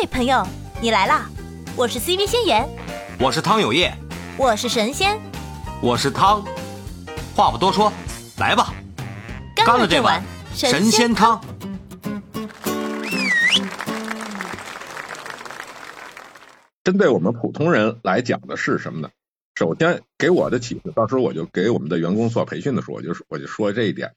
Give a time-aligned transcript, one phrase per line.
[0.00, 0.42] 嘿，朋友，
[0.80, 1.28] 你来啦！
[1.76, 2.66] 我是 CV 仙言，
[3.18, 3.92] 我是汤有业，
[4.38, 5.20] 我是神仙，
[5.82, 6.42] 我是汤。
[7.36, 7.92] 话不多说，
[8.38, 8.72] 来吧，
[9.54, 10.24] 干了这碗
[10.54, 11.38] 神仙汤。
[16.82, 19.10] 针对我们普通人来讲的是什么呢？
[19.54, 24.10] 首先给我的启示，到时候我就给我们的员工做培训的时候，我就我就说这一点，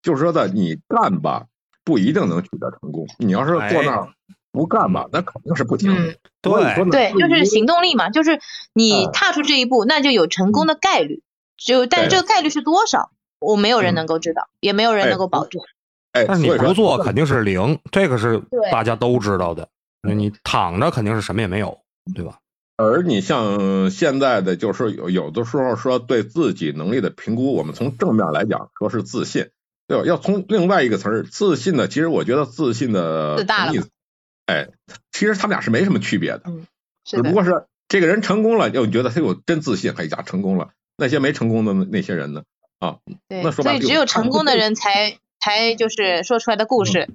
[0.00, 1.46] 就是说的你干吧，
[1.82, 3.08] 不一定能取得成功。
[3.18, 4.08] 你要是坐那儿
[4.54, 5.92] 不干嘛，那肯定是不行。
[6.40, 8.38] 对对，就是行动力嘛，就是
[8.72, 11.22] 你踏出这一步，那就有成功的概率。
[11.56, 13.10] 就但是这个概率是多少，
[13.40, 15.60] 我没有人能够知道，也没有人能够保证。
[16.12, 19.68] 哎，但是你不做肯定是零，这个是大家都知道的。
[20.02, 21.80] 你躺着肯定是什么也没有，
[22.14, 22.38] 对吧？
[22.76, 29.48] 而你像现在的，就是有有的时候说对自己能力的评估，我们从正面来讲说是自信，
[29.86, 30.04] 对吧？
[30.04, 33.72] 要从另外一个词儿自信呢，其实我觉得自信的自大了。
[34.46, 34.68] 哎，
[35.12, 36.66] 其实他们俩是没什么区别的，嗯，
[37.04, 40.70] 只不过是这个人成功了，又觉得他有真自信，哎呀，成功了。
[40.96, 42.42] 那些没成功的那些人呢？
[42.78, 47.08] 啊，对，所以只有成功的 人才才就是说出来的故事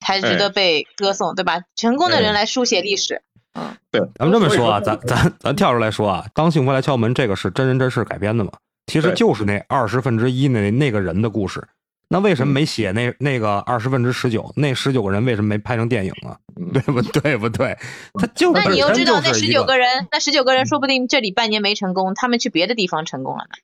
[0.00, 1.62] 才值得被歌颂，对吧？
[1.74, 3.22] 成功的人来书写历史。
[3.54, 8.52] 嗯，对，咱们这么说啊，咱咱咱跳出来说啊，当幸福来敲门，这个是真人真事改编的嘛？
[8.86, 11.66] 其实就是那二十分之一那那个人的故事。
[12.08, 14.52] 那为什么没写那那个二十分之十九？
[14.56, 16.38] 那十九个人为什么没拍成电影啊？
[16.72, 17.36] 对不 对？
[17.36, 17.76] 不对，
[18.14, 23.56] 他就那你又知道那十九个人，那十九个人说不定这里半年没成功，他们去别的地方成功了呢。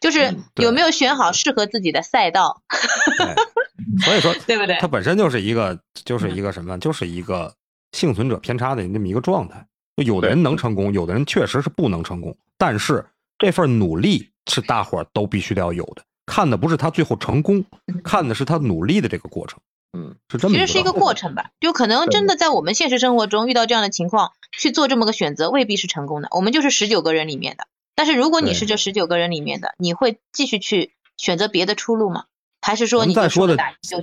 [0.00, 2.62] 就是有没有选好适合自己的赛道？
[4.04, 4.76] 所以说，对不对？
[4.76, 6.78] 他本身就是一个，就是一个什么？
[6.78, 7.52] 就是一个
[7.92, 9.66] 幸存者偏差的那么一个状态。
[9.96, 12.34] 有的人能成功，有的人确实是不能成功。
[12.56, 13.04] 但是
[13.38, 16.02] 这份努力是大伙儿都必须得要有的。
[16.26, 17.64] 看的不是他最后成功，
[18.04, 19.58] 看的是他努力的这个过程。
[19.96, 20.54] 嗯，是这么。
[20.54, 26.28] 其实是一个过程吧，就可能真的在我们现实生活中遇到这样的情况，去做这么个选择，未必是成功的。
[26.32, 32.24] 我们就是十九个人里面的，但是如果你是这十九个人里面的，你会继续去选择别的出路吗？
[32.62, 33.56] 还是说你再说的，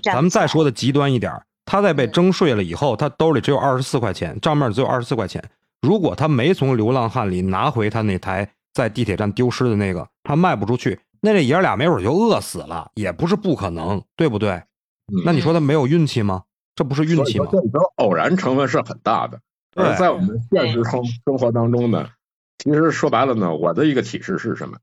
[0.04, 5.44] 咱们再说的极端一点，他在被征税了以后，他兜里只有二十四块钱，账面只有二十四块钱。
[5.82, 11.00] 如果他没从流浪汉里拿回他那台在地铁站丢失的那个，他卖不出去。
[11.22, 14.62] 那这爷儿俩没准就饿死了，也不是不可能，对不对？
[15.26, 16.44] 那你说他没有运气吗？
[16.76, 17.48] 这不是运气吗？
[17.52, 19.40] 这里头偶然成分是很大的。
[19.76, 22.10] 而在我们现实生生活当中呢，
[22.58, 24.78] 其实说白了呢，我的一个启示是什么？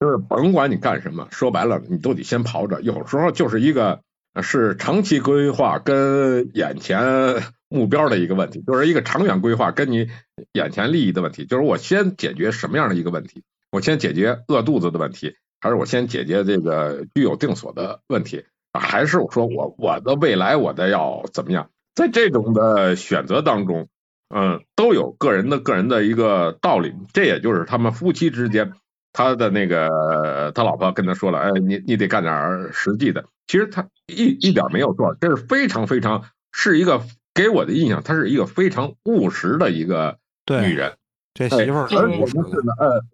[0.00, 2.80] 就是甭管你干什么，说白了你都得先刨着。
[2.82, 4.00] 有时候就是一个
[4.42, 10.08] 是长期规划跟眼前目标的一个问题，就是一个长远规划跟你
[10.52, 11.46] 眼前利益的问题。
[11.46, 13.42] 就是我先解决什么样的一个问题？
[13.74, 21.68] 我先解决饿肚子的问题，还是我先解决这个居有定所的问题，还是我说我我的未来我的要怎么样？
[21.92, 23.88] 在这种的选择当中，
[24.32, 26.94] 嗯，都有个人的个人的一个道理。
[27.12, 28.74] 这也就是他们夫妻之间，
[29.12, 33.24] 他的那个他老婆跟他说了，哎，你你得干点实际的。
[33.48, 37.02] 其实他一一点没有错，这是非常非常是一个
[37.34, 40.92] 给我的印象，她是一个非常务实的一个女人。
[41.34, 42.36] 这媳妇儿，而我们是，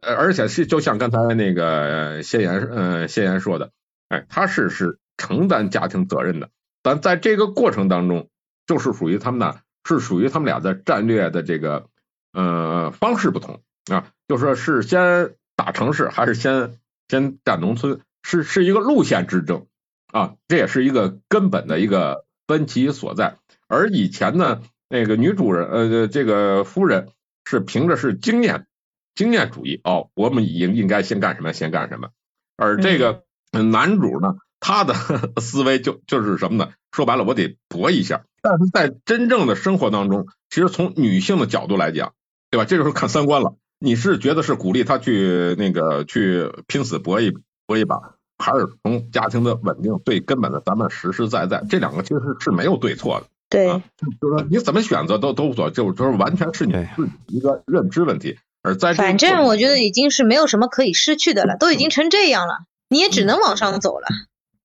[0.02, 3.70] 呃，而且是就像刚才那个谢言，呃，谢言说的，
[4.10, 6.50] 哎，他是是承担家庭责任的，
[6.82, 8.28] 但在这个过程当中，
[8.66, 11.86] 就是属于他们呢是属于他们俩的战略的这个
[12.34, 16.76] 呃方式不同啊，就说是先打城市还是先
[17.08, 19.64] 先占农村，是是一个路线之争
[20.12, 23.38] 啊，这也是一个根本的一个分歧所在。
[23.66, 24.60] 而以前呢，
[24.90, 27.08] 那个女主人，呃，这个夫人。
[27.44, 28.66] 是凭着是经验，
[29.14, 32.10] 经验主义哦，我们应应该先干什么，先干什么。
[32.56, 34.94] 而这个男主呢，他的
[35.40, 36.72] 思维就就是什么呢？
[36.92, 38.24] 说白了，我得搏一下。
[38.42, 42.14] 但是在真正的生活当中，其实从女性的角度来讲，
[42.50, 42.64] 对吧？
[42.64, 43.54] 这就是看三观了。
[43.78, 47.34] 你是觉得是鼓励他去那个去拼死搏一
[47.66, 53.26] 搏一把，还是从家庭的稳定最根本的，咱们实实在在这两个其实是没有对错的。
[53.50, 58.38] 对，就是说你怎么选择都都无所，就就是完全是你自己一个认知问题。
[58.62, 64.06] 而在反正我觉得已经是没有什么可以失去的了，都已经成这样了，你也只能往上走了。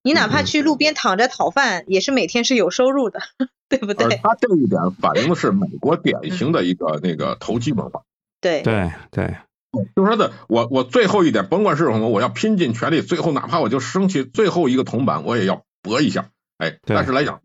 [0.04, 3.22] 你哪怕去路边躺着讨饭，也是每天是有收入的，
[3.68, 4.20] 对不对？
[4.22, 8.04] 他这一点反映的是美国典型的一个那个投机文化。
[8.40, 9.38] 对对对，
[9.96, 16.30] 就说的我我最后一点，甭管是什么，我要拼尽全力，最后哪怕我就升起最后一个铜板，我也要搏一下。
[16.60, 17.42] 哎，但是来讲。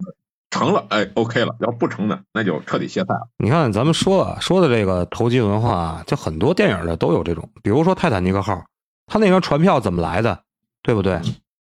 [0.51, 1.55] 成了，哎，OK 了。
[1.61, 3.29] 要不成呢，那就彻底歇菜了。
[3.39, 7.51] 你看，咱们说啊，说的这个投机文化，就很多电影的都有这种。
[7.63, 8.55] 比如说《泰坦尼克号》，
[9.07, 10.41] 它那张船票怎么来的，
[10.83, 11.21] 对不对？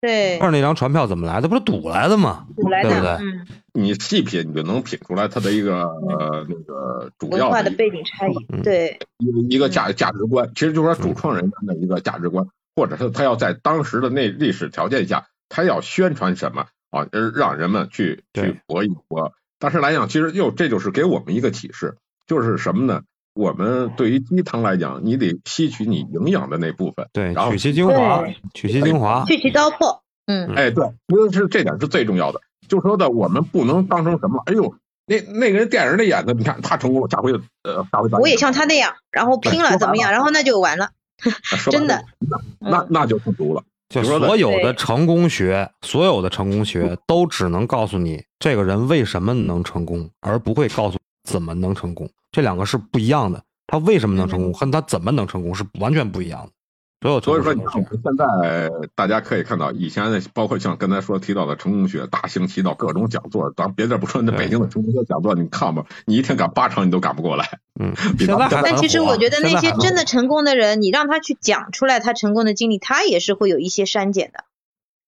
[0.00, 1.46] 对二那张船票怎么来的？
[1.46, 2.46] 不是赌来的吗？
[2.56, 19.32] 赌来的对不对，嗯，你细品，你就能品出来它的一个呃那个主文化的要的背景差异嗯，对，一个一个价价值观，其实就是说主创人员的一个价值观，或者是他要在当时的那历史条件下，他要宣传什么啊，呃让人们去去搏一搏。
[19.58, 21.96] 但是来讲，其实又这就是给我们一个启示，
[22.26, 23.02] 就是什么呢？
[23.34, 27.08] 我们对于鸡汤来讲，你得吸取你营养的那部分。
[27.12, 28.22] 对，然后取其精华，
[28.54, 29.24] 取其精华。
[29.24, 32.40] 去其糟粕，嗯，哎，对，其实是这点是最重要的。
[32.68, 34.74] 就说的我们不能当成什么了，哎呦，
[35.06, 40.90] 那那个人电影里演的，你看他成功了，下回呃下回咱我也像他那样，然后拼了怎么样，然后那就完了，
[41.70, 43.62] 真的，那那那就不足了。
[43.92, 50.98] 就所有的成功学，所有的成功学都只能告诉你这个人为什么能成功，而不会告诉
[51.28, 52.08] 怎么能成功。
[52.30, 53.42] 这两个是不一样的。
[53.66, 56.52] 他为什么能成功，和他怎么能成功是完全不一样的。
[57.02, 57.52] 所以所以说。
[57.54, 67.58] 你看我们现在大家可以看到，以前的包括像刚才说提到的成功学，大行其道，各种讲座，咱别的不说，那北京的成功学讲座，你看吧，你一天赶八场，你都赶不过来。
[67.80, 74.44] 嗯， 比咱们现在但其实我觉得那些真的成功的人，你让他去讲出来他成功的经历，他也是会有一些删减的，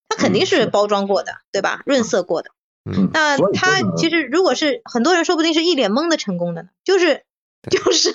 [0.09, 1.83] 他肯定嗯是是包装过的，对吧？
[1.87, 2.51] 润色过的。
[2.87, 7.23] 嗯那他其实如果是很多人说不定是一脸懵的成功的呢，就是
[7.71, 8.13] 就是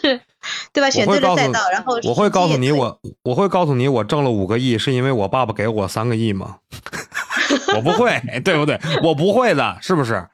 [0.74, 0.90] 对吧？
[0.90, 6.58] 选对了赛道，然后我会告诉你，我我会告诉你，我挣了五个亿是因为我爸爸给我三个亿吗？
[7.76, 8.80] 我不会，对不对？
[9.04, 10.28] 我不会的，是不是？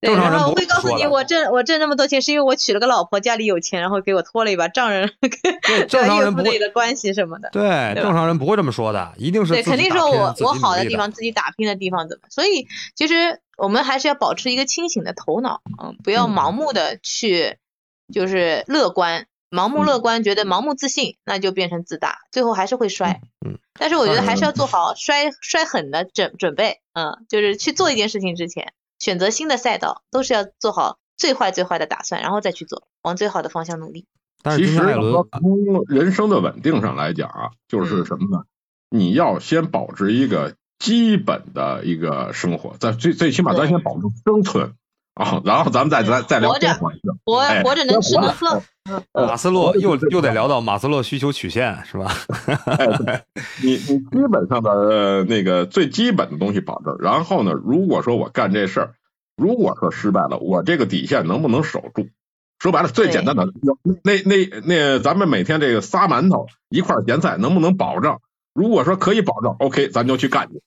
[0.00, 7.50] 对，正常人不然后我会告诉你，我挣我挣那么多钱是因为我娶了个老婆，家里有钱，然后给我拖了一把丈人，对正常岳人不会的关系什么的。
[7.52, 12.28] 对，正常人不会这么说的，一定是对，肯定说我我好的地方，自己打拼的地方怎么？
[12.30, 17.58] 所以其实我们还是要保持一个清醒的头脑，嗯，不要嗯盲目的去
[18.12, 23.20] 就是乐观，盲目乐观，觉得盲目自信，那就变成自大，最后还是会摔。
[23.46, 34.06] 嗯，但是我觉得还是要嗯做好摔摔狠的准准备，嗯，就是去做一件事情之前，选择新的赛道，都是要做好最坏最坏的打算，然后再去做，往最好的方向努力。
[34.42, 38.44] 但是其实从人生的稳定上来讲啊，就是什么呢？
[38.88, 44.74] 你要先保持一个基本的一个生活，在最最起码咱先保住生存
[45.14, 46.92] 啊，然后咱们再再再聊活着生活。
[47.24, 48.34] 活哎活着能吃活着能
[49.12, 52.12] 喝，马斯洛又又得聊到马斯洛需求曲线是吧？
[52.66, 53.22] 哎，对，
[53.62, 58.94] 你你基本上的、呃、那个最基本的东西保证，然后呢，如果说我干这事儿，
[59.36, 62.08] 如果说失败了，我这个底线能不能守住？
[62.58, 63.48] 说白了，最简单的，
[64.02, 68.18] 那那那咱们每天这个仨馒头一块咸菜能不能保证？
[68.54, 70.60] 如果说可以保证，OK，咱就去干去。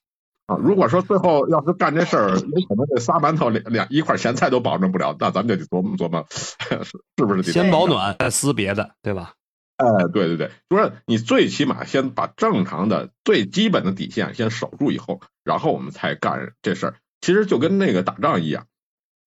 [0.48, 9.34] 啊，如果说最后要是干这事儿，有可能这仨馒头两两一块咸菜都保证不了，那咱们就得琢磨琢磨， 是是不是得先保暖再撕别的，对吧？
[9.78, 16.96] 哎，对对对，就是你最起码先把正常的最基本的底线先守住以后，然后我们才干这事儿。
[17.22, 18.68] 其实就跟那个打仗一样，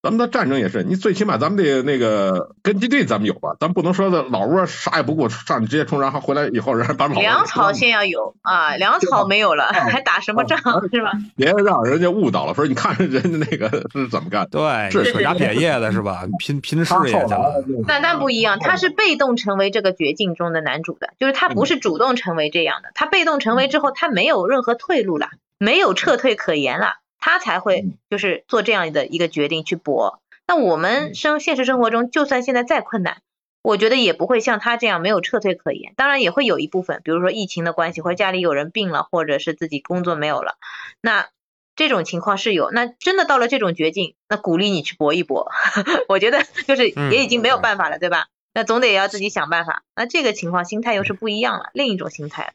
[0.06, 10.56] 咱们的战争也是，你最起码咱们得那个根据地咱们有吧，咱不能说的老窝啥也不顾，上去直接冲，然后回来以后人把老窝粮草先要有啊，粮草没有了，还打什么仗
[10.92, 11.10] 是吧？
[11.34, 13.20] 别让人家误导了，说你看人家
[13.50, 14.50] 那个是怎么干的。
[14.50, 16.22] 对，是扯家撇叶的是吧？
[16.38, 17.64] 拼拼事业去了。
[17.88, 30.20] 但但不一样，他是被动成为这个绝境中的男主的，就是他不是主动成为这样的，他被动成为之后，他没有任何退路了，没有撤退可言了，他才会就是做这样的一个决定去搏。
[30.46, 33.22] 那我们生现实生活中，就算现在再困难，
[33.62, 35.92] 我觉得也不会像他这样没有撤退可言。
[35.96, 40.56] 当然也会有一部分，比如说疫情的关系，或者家里有人病了，或者是自己工作没有了，
[41.00, 41.28] 那
[41.74, 42.70] 这种情况是有。
[42.70, 45.50] 那真的到了这种绝境，那鼓励你去搏一搏。
[46.08, 48.28] 我觉得就是也已经没有办法了，对吧？
[48.54, 49.82] 那总得要自己想办法。
[49.94, 52.54] 那这个情况心态又是不一样了，另一种心态。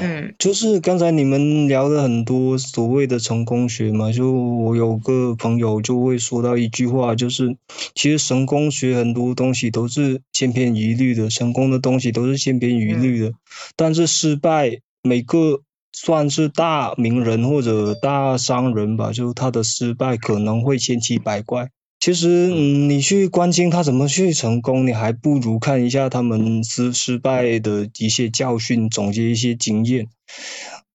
[0.00, 7.56] 嗯，嗯就是刚才你们聊了很多所谓的成功学嘛，就我有个朋友就会说到一句话，就是
[7.94, 13.32] 其实成功学很多东西都是千篇一律的，成功的东西都是千篇一律的，
[13.76, 15.60] 但是失败每个
[15.92, 21.70] 算是大名人或者大商人吧，就他的失败可能会千奇百怪。
[22.00, 30.06] 其实，嗯，你去关心他怎么去成功，你还不如看一下他们失失败的一些教训，总结一些经验。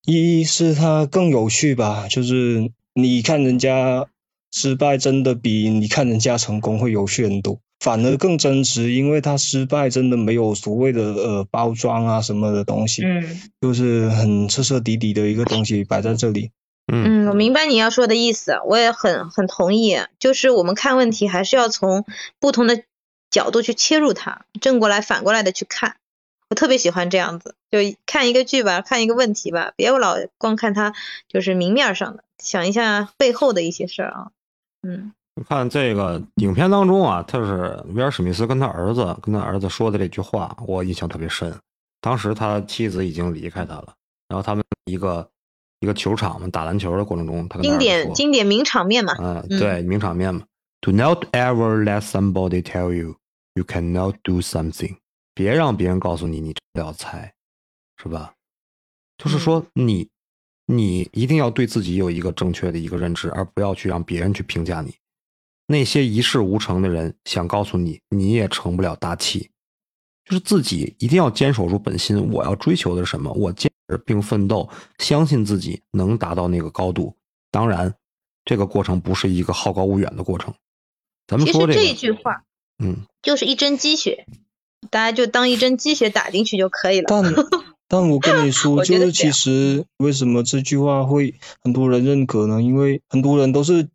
[0.06, 4.08] 一是他更有趣吧，就是你看人家
[4.52, 16.52] 失败，真的比你看人家成功会有趣很多，反而更真实，因为他失败真的没有所谓的呃包装啊什么的东西，嗯就是很彻彻底底的一个东西摆在这里。
[16.86, 19.98] 嗯，我明白你要说的意思，我也很很同意。
[20.20, 22.06] 就是我们看问题还是要从
[22.40, 22.84] 不同的
[23.30, 25.96] 角度去切入它，正过来反过来的去看，
[26.50, 30.94] 我特别喜欢这样子，就看一个剧吧，看一个问题吧，别老光看它
[31.30, 34.28] 就是明面上的，想一下背后的一些事儿啊。
[34.86, 35.14] 嗯，
[35.48, 41.56] 看这个影片当中啊，他是威尔史密斯跟他儿子跟他儿子说的这句话，我印象特别深。
[42.02, 43.94] 当时他妻子已经离开他了，
[44.28, 45.28] 然后他们一个
[45.84, 49.14] 一个球场嘛，打篮球的过程中，他跟经典经典名场面嘛。
[49.20, 50.42] 嗯，嗯对，名场面嘛。
[50.80, 53.18] Do not ever let somebody tell you
[53.56, 54.96] you cannot do something。
[55.34, 57.34] 别让别人告诉你你不要猜，
[58.02, 58.34] 是吧？
[59.18, 60.08] 就是说你，
[60.68, 64.96] 你一定要对自己有一个正确的一个认知，而不要去让别人去评价你。
[65.68, 69.50] 那些一事无成的人想告诉你，你也成不了大器。
[70.24, 73.30] 就是自己一定要坚守住本心，我要追求的是什么？
[73.34, 73.73] 我坚持
[74.06, 77.16] 并奋斗，相信自己能达到那个高度。
[77.52, 77.96] 当然，
[78.46, 80.54] 这个过程不是一个好高骛远的过程。
[81.28, 82.44] 咱们说这个，这一句话
[82.80, 84.26] 嗯，就是一针鸡血，
[84.90, 87.06] 大家就当一针鸡血打进去就可以了。
[87.08, 87.24] 但
[87.88, 92.62] 但我跟你说，就是其实为什么这句话会很多人认可呢？
[92.62, 93.88] 因为很多人都是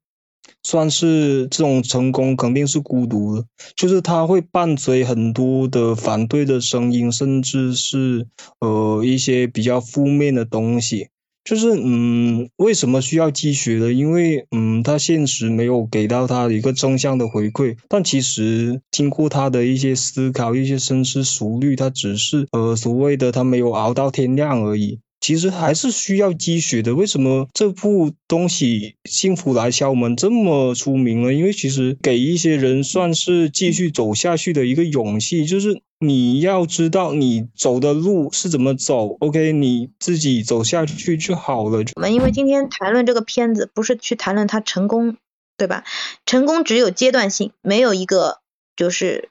[0.68, 8.26] 算是这种成功肯定是孤独的，就是他会伴随很多的反对的声音，甚至是
[8.60, 11.08] 呃一些比较负面的东西。
[11.42, 13.90] 就是嗯，为什么需要积雪呢？
[13.90, 25.00] 因为嗯，他现实没有给到他一个正向的回馈，但其实经过他的一些思考、一些深思熟虑，他只是呃所谓的他没有熬到天亮而已。
[25.20, 26.94] 其实还是需要积雪的。
[26.94, 31.32] 为什么这部东西《幸福来敲门》这么出名呢？
[31.32, 41.82] 因为其实给一些人算是继续走下去的一个勇气，就是你要知道你走的路是怎么走，OK，你自己走下去就好了。
[41.96, 45.16] 我们因为今天谈论这个片子，不是去谈论它成功，
[45.56, 45.84] 对吧？
[46.25, 48.38] 成功只有阶段性，没有一个
[48.76, 49.30] 就是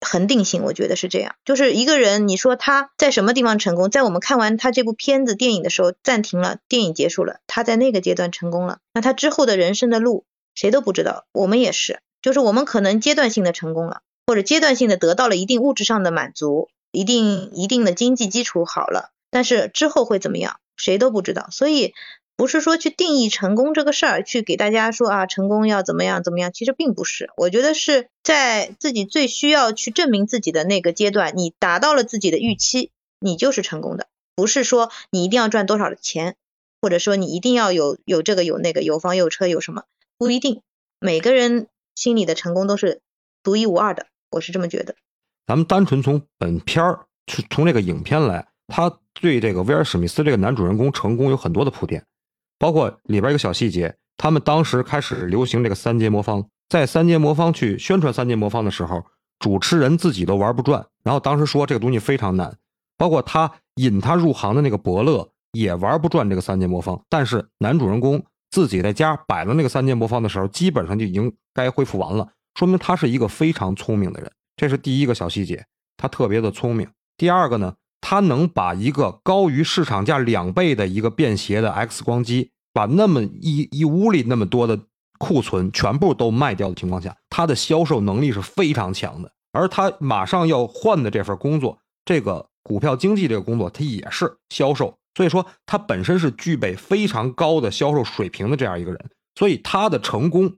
[0.00, 0.62] 恒定性。
[0.62, 10.24] 我觉得是这样，就是一个人，你说他在什么地方成功，在我们看完他这部片子电影的时候暂停了，电影结束了，他在那个阶段成功了，那他之后的人生的路
[10.54, 21.94] 谁都不知道，我们也是，就是我们可能阶段性的成功了，或者阶段性的得到了一定物质上的满足，一定一定的经济基础好了，但是之后会怎么样，谁都不知道，所以。
[22.36, 27.30] 不是说去定义成功这个事儿，去给大家说啊，成功要怎么样怎么样，其实并不是。
[27.36, 34.06] 我觉得是在自己最需要去证明自己的那个阶段，你达到了自己的预期，你就是成功的。
[34.34, 36.36] 不是说你一定要赚多少的钱，
[36.82, 39.84] 或者说你一定要有有这个有那个有房有车有什么，
[40.18, 40.60] 不一定。
[41.00, 43.00] 每个人心里的成功都是
[43.42, 44.94] 独一无二的，我是这么觉得。
[45.46, 52.04] 咱们单纯从本片儿，去从这个影片来，他对这个威尔史密斯这个男主人公成功有很多的铺垫，
[52.58, 59.04] 包括里边一个小细节，他们当时开始流行这个三阶魔方，在三阶魔方去宣传三阶魔方的时候，
[59.38, 62.56] 主持人自己都玩不转，然后当时说这个东西非常难，
[62.96, 76.88] 包括他引他入行的那个伯乐也玩不转这个三阶魔方，但是男主人公自己在家摆了那个三阶魔方的时候，基本上就已经该恢复完了，说明他是一个非常聪明的人，这是第一个小细节，他特别的聪明。
[77.18, 84.78] 第二个呢，他能把一个高于市场价两倍的一个便携的 X 光机，把那么一一屋里那么多的
[85.18, 89.32] 库存全部都卖掉的情况下，他的销售能力是非常强的。
[89.52, 100.54] 而他马上要换的这份工作，这个股票经济这个工作，他也是销售，所以说他本身是具备非常高的销售水平的这样一个人，所以他的成功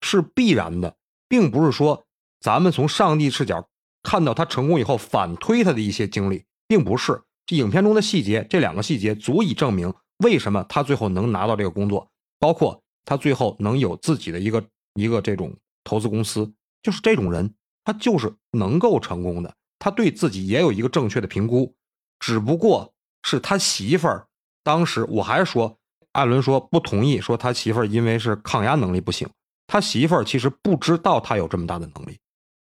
[0.00, 0.94] 是必然的，
[1.28, 2.06] 并不是说
[2.40, 3.66] 咱们从上帝视角
[4.04, 7.22] 看到他成功以后反推他的一些经历，并不是。
[7.46, 15.54] 这影片中的细节，这两个细节足以证明为什么他最后能拿到这个工作，包括他最后能有自己的一个一个这种
[15.84, 17.54] 投资公司，就是这种人，
[17.84, 19.54] 他就是能够成功的。
[19.78, 21.72] 他对自己也有一个正确的评估，
[22.18, 22.92] 只不过
[23.22, 24.26] 是他媳妇儿
[24.64, 25.78] 当时，我还是说，
[26.12, 29.28] 艾伦说不同意，说他媳妇儿因为是抗压能力不行，
[29.68, 32.18] 他媳妇儿其实不知道他有这么大的能力。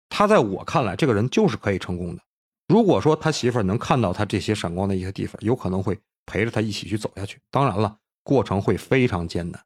[0.09, 2.21] 他在我看来，这个人就是可以成功的。
[2.67, 7.38] 如果说他媳妇儿能看到他这些闪光的一些地方，有可能会陪着他一起去走下去。
[7.51, 9.62] 当然了，过程会非常艰难，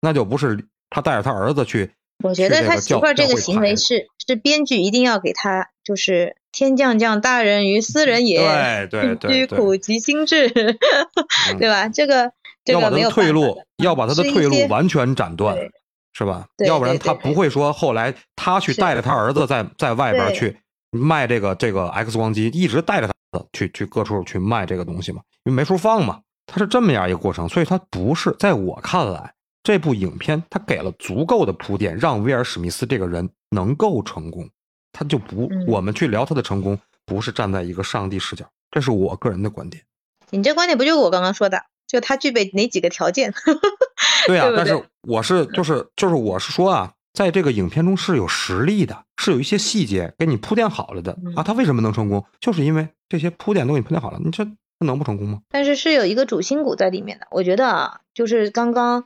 [0.00, 1.90] 那就不是他带着他儿子去。
[2.22, 10.48] 我觉得他媳妇儿这个行为是是是编剧一定要给他，就是天将降大任于斯人也，对 对对居苦其心志，
[11.58, 11.88] 对吧？
[11.88, 12.32] 这个
[12.64, 15.70] 这要把他个没有的退路要把他的退路完全斩断对，
[16.12, 16.46] 是吧？
[16.56, 20.56] 对要不然他不会说后来他去是带着他儿子在在外边对去
[20.94, 23.14] 卖这个这个 X 光机，一直带着他
[23.52, 26.20] 去去各处去卖这个东西嘛，因为没处放嘛。
[26.46, 34.48] 他是这么样一个过程，所以他不是在我看来，这部影片他给了足够的铺垫，让威尔史密斯这个人能够成功，
[34.92, 39.82] 他就不嗯我们去聊他的成功，不是站在一个上帝视角，这是我个人的观点。
[40.30, 41.62] 你这观点不就是我刚刚说的？
[41.86, 43.32] 就他具备哪几个条件？
[44.26, 51.42] 对啊，对不对但是我是就是就是我是说啊，在这个影片中是有实力的，是有一些细节给你铺垫好了的嗯啊。
[51.44, 52.26] 他为什么能成功？
[52.40, 55.40] 就是因为这些铺垫都给你铺垫好了，你这这能不成功吗？
[55.48, 57.28] 但是是有一个主心骨在里面的。
[57.30, 59.04] 我觉得啊，就是刚刚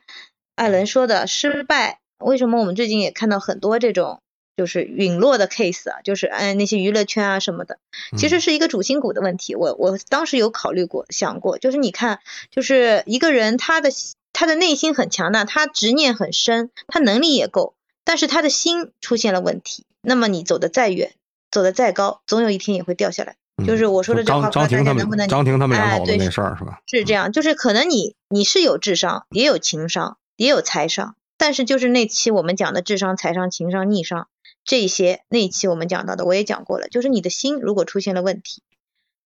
[0.56, 4.22] 艾伦说的失败，为什么我们最近也看到很多这种
[4.56, 7.78] 就是陨落的 case 啊，就是哎那些娱乐圈啊什么的，
[8.16, 9.54] 其实是一个主心骨的问题。
[9.54, 13.90] 我我当时有考虑过，想过，就是你看，就是一个人他的
[14.32, 17.74] 他的内心很强大，他执念很深，他能力也够，
[18.08, 21.12] 但是他的心出现了问题，那么你走得再远，
[21.50, 23.36] 走得再高，总有一天也会掉下来。
[23.66, 26.80] 就是我说的这话，张张婷他们张婷他们两口子哎对那事儿是吧？
[26.86, 34.28] 是这样，就是可能你你是有智商，也有情商，也有财商，但是就是那期我们讲的智商、财商、情商、逆商
[34.64, 38.62] 这些，那一期我们讲到的我也讲过了，就是你的心如果出现了问题，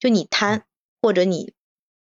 [0.01, 0.65] 就你贪
[1.01, 1.53] 或者你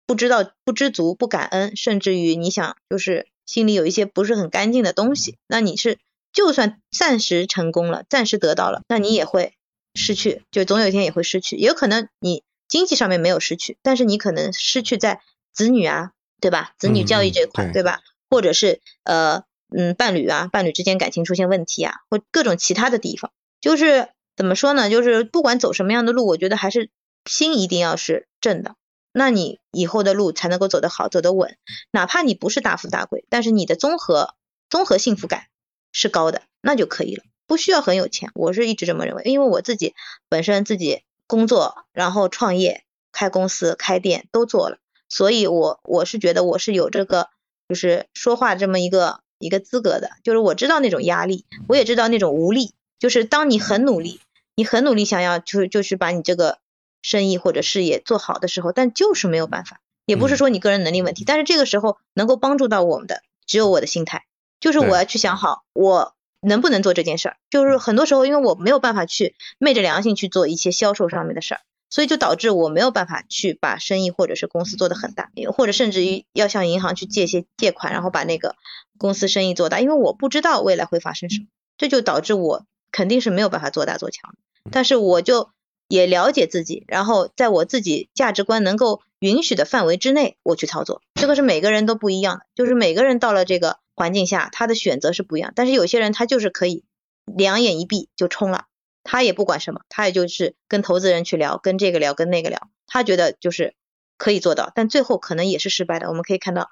[0.07, 5.97] 不知道不知足、不感恩，甚至于你想就是心里有一些不是很干净的东西，那你是
[6.31, 9.53] 就算暂时成功了，暂时得到了，那你也会
[9.93, 15.21] 失去，就总有一天也会失去，也有可能你经济上面没有失去，但是你可能失去在
[15.53, 16.73] 子女啊，对吧？
[16.77, 18.01] 子女教育这块，对吧？
[18.29, 19.43] 或者是呃
[19.75, 24.89] 嗯伴侣啊，伴侣之间感情出现问题啊，或各种其他的地方，就是怎么说呢？
[24.89, 26.91] 就是不管走什么样的路，我觉得还是
[27.25, 28.75] 心一定要是正的，
[29.11, 31.57] 那你以后的路才能够走得好，走得稳。
[31.91, 34.35] 哪怕你不是大富大贵，但是你的综合
[34.69, 35.47] 综合幸福感
[35.91, 38.31] 是高的，那就可以了，不需要很有钱。
[38.35, 39.95] 我是一直这么认为，因为我自己
[40.29, 44.77] 本身自己工作，然后创业、开公司、开店都做了，
[45.07, 47.29] 所以我我是觉得我是有这个
[47.67, 54.19] 就是说话这么一个一个资格的，就是我知道那种压力，我也知道那种无力，就是当你很努力，
[54.55, 56.59] 你很努力想要就就是把你这个
[57.01, 59.79] 生意或者事业做好的时候，但就是没有办法。
[60.05, 64.25] 也不是说你个人能力问题，但是这个时候能够帮助到我们的只有我的心态，
[64.59, 67.37] 就是我要去想好我能不能做这件事儿。
[67.49, 78.55] 就是很多时候，因为我没有办法去昧着良心去做一些销售上面的事儿，所以就导致我没有办法去把生意或者是公司做得很大，或者甚至于要向银行去借一些借款，然后把那个
[78.97, 84.37] 公司生意做大，因为我不知道未来会发生什么，这就导致我肯定是没有办法做大做强的。
[84.71, 85.49] 但是我就
[85.87, 91.01] 也了解自己，然后在我自己价值观能够允许的范围之内，我去操作。
[91.15, 95.51] 这个是每个人都不一样的，就是每个人到了这个环境下，他的选择是不一样。
[95.55, 96.85] 但是有些人他就是可以
[97.25, 98.67] 两眼一闭就冲了，
[99.03, 103.75] 他也不管什么，他也就是跟投资人去聊，跟这个聊，跟那个聊，他觉得就是
[104.15, 106.07] 可以做到，但最后可能也是失败的。
[106.07, 106.71] 我们可以看到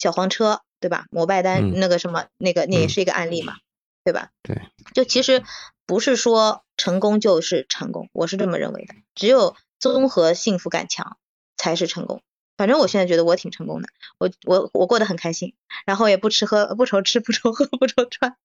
[0.00, 1.06] 小黄车，对吧？
[1.12, 3.54] 摩拜单、嗯那个什么那个那也嗯是一个案例嘛，
[4.02, 4.30] 对吧？
[4.42, 4.60] 对，
[4.94, 5.44] 就其实
[5.86, 8.94] 不是说成功就是成功，我是这么认为的。
[9.14, 11.18] 只有综合幸福感强
[11.56, 12.20] 才是成功。
[12.56, 13.88] 反正我现在觉得我挺成功的，
[14.18, 15.54] 我我我过得很开心，
[15.86, 18.36] 然后也不吃喝不愁吃不愁喝不愁穿，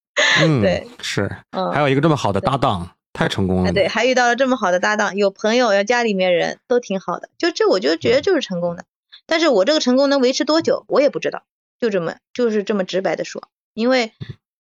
[0.41, 3.69] 嗯，对，是，嗯，还有一个这么好的搭档，太成功了。
[3.69, 8.85] 哎对，还遇到了这么好的搭档，有朋友，有家里面人都挺好的，就这我就觉得就是成功的。
[9.25, 11.43] 但是我这个成功能维持多久，我也不知道，
[11.79, 14.11] 就这么就是这么直白的说，因为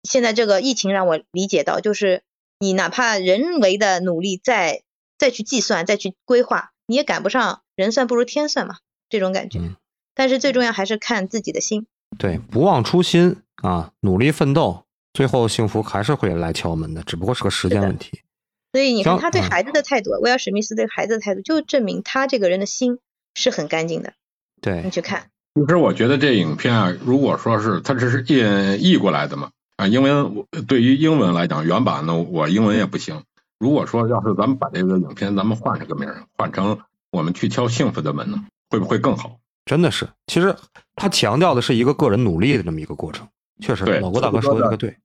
[0.04, 2.24] 现在这个疫情让我理解到，就是
[2.60, 4.82] 你哪怕人为的努力再
[5.18, 8.80] 再去计算、再去规划，你也赶不上人算不如天算嘛，
[9.12, 9.60] 这种感觉。
[9.60, 9.76] 嗯
[10.14, 11.88] 但是最重要还是看自己的心。
[12.18, 18.20] 对，不忘初心啊，努力奋斗，最后幸福还是会来敲门的，只不过是个时间问题。
[18.74, 23.00] 所以你看他对孩子的态度，威尔史密斯对孩子的态度，就证明他这个人的心
[23.36, 24.14] 是很干净的。
[24.62, 33.24] 对你，去看，其实我觉得这影片啊，如果说是它这是译译过来的嘛，啊，英文我对于英文来讲，原版呢我英文也不行。
[33.58, 36.80] 如果说要是咱们把这个影片咱们换成个名儿，换成
[37.12, 39.38] 我们去敲幸福的门呢，会不会更好？
[39.66, 40.56] 真的是，其实
[40.96, 43.28] 他强调的是一个个人努力的这么一个过程。
[43.60, 44.98] 确实，对老郭大哥说的这个对。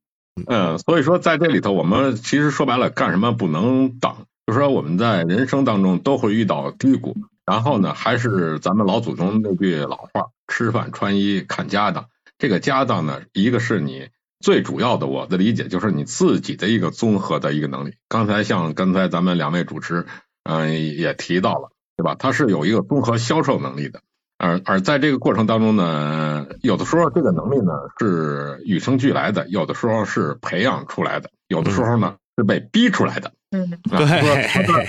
[0.46, 4.14] 嗯，所以说在这里头，我们其实说白了，干什么不能等？
[4.46, 12.06] 就是说我们在人生当中都会遇到低谷，然后呢，还是咱们老祖宗那句老话：吃饭穿衣看家当。
[12.38, 14.08] 这个家当呢，一个是你
[14.40, 17.94] 最主要的，我的理解就是你自己的一个综合的一个能力。
[18.08, 20.06] 刚才像刚才咱们两位主持，
[20.44, 22.14] 嗯、也提到了，对吧？
[22.18, 24.00] 他是有一个综合销售能力的。
[24.38, 33.32] 而而在这个过程当中呢，有的时候这个能力呢是与生俱来的，有的时候是培养出来的，有的时候呢是被逼出来的。
[33.50, 34.84] 嗯，啊，说它的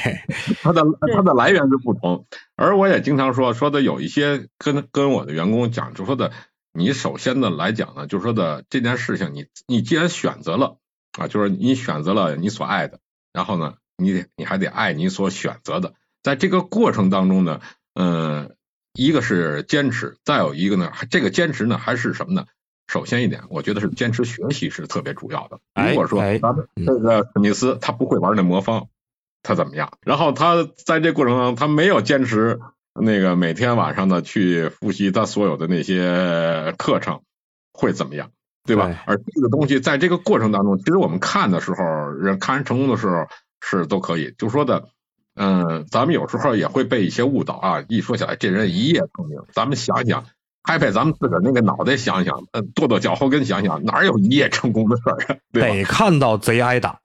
[0.61, 0.83] 它的
[1.15, 2.25] 它的来源是不同。
[2.57, 6.33] 而我也经常说说的有一些跟跟我的员工讲，就说的
[6.73, 10.75] 你首先的来讲呢，就说的这件事情，你你既然选择了
[11.17, 12.99] 啊，就是你选择了你所爱的，
[13.31, 15.93] 然后呢，你得你还得爱你所选择的，
[16.27, 17.61] 在这个过程当中呢。
[17.99, 18.55] 嗯，
[18.93, 22.45] 一个是坚持，再有一个呢，这个坚持呢还是什么呢？
[22.87, 25.57] 首先一点，我觉得是坚持学习是特别主要的。
[25.73, 28.87] 哎如果说哎咱们这个史密斯他不会玩那魔方，
[29.41, 29.93] 他怎么样？
[30.01, 32.59] 然后他在这过程当中，他没有坚持
[32.93, 37.23] 那个每天晚上呢去复习他所有的那些课程，
[37.73, 38.29] 会怎么样？
[38.63, 39.03] 对吧？
[39.07, 43.25] 而这个东西在这个过程当中，其实我们看的时候，人看人成功的时候
[43.59, 44.89] 是都可以，就说的。
[45.37, 47.83] 嗯，咱们有时候也会被一些误导啊！
[47.87, 50.25] 一说起来，这人一夜成名，咱们想想，
[50.63, 55.37] 拍拍咱们自个儿那个脑袋想想，呃，跺跺脚后跟想想，哪有一夜成功的事儿啊？
[55.53, 55.61] 对？
[55.61, 56.99] 得看到贼挨打，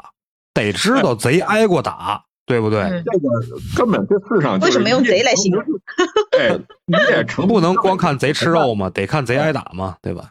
[0.54, 2.80] 得知道贼挨过打，对不对？
[2.80, 3.28] 嗯这个
[3.76, 5.62] 根本这世上就是为什么用贼来形容？
[6.38, 10.30] 哎，一夜成不能光看贼吃肉嘛，得看贼挨打嘛，对吧？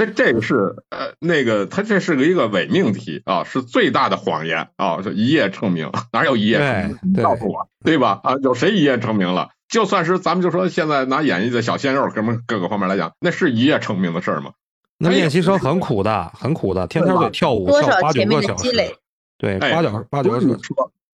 [0.00, 5.02] 这这个是呃那个，他这是个一个伪命题啊，是最大的谎言啊！
[5.02, 7.22] 是一夜成名，哪有一夜成名？
[7.22, 8.18] 告诉我，对吧？
[8.24, 9.50] 啊，有谁一夜成名了？
[9.68, 14.52] 就算是咱们就说现在拿演艺的小鲜肉，什么各个方面来讲，那是一夜成名的事儿吗？
[14.96, 18.96] 那练习生很苦的，很苦的，天天得跳舞，跳八九少前面个小时的积累，
[19.36, 20.56] 对，哎八九八九个小时。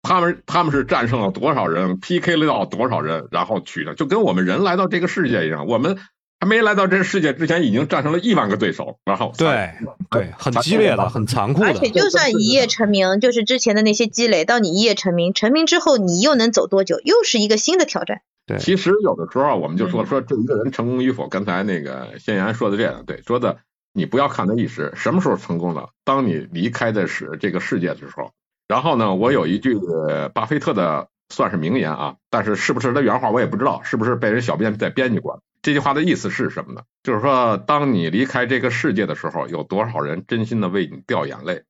[0.03, 5.97] 他们他们是战胜了多少人，PK 了到多少人，然后取的，就跟我们人来到这个世界一样，我们
[6.45, 9.71] 还没来到这个世界之前，已经战胜了亿万个对手，然后对
[10.11, 11.69] 对，很激烈的，很残酷的。
[11.69, 17.01] 而且就算一夜成名，就是之前的那些积累，到你一夜成名，成名之后你又能走多久？
[17.03, 18.21] 又是一个新的挑战。
[18.45, 23.57] 对，其实有的时候啊我们就说嗯说这一个人成功与否，刚才那个先言说的这样，对，说的
[23.95, 25.93] 你不要看他一时，什么时候成功了？
[26.05, 28.33] 当你离开的是这个世界的时候。
[28.69, 35.41] 然后呢，我有一句呃巴菲特的算是名言啊，但是是不是他原话我也不知道，是不是被人小编在编辑过？
[35.65, 36.83] 这句话的意思是什么呢？
[37.03, 41.63] 就是说，当你离开这个世界的时候，有多少人真心的为你掉眼泪？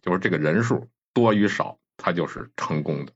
[0.00, 3.12] 就是这个人数多与少，它就是成功的。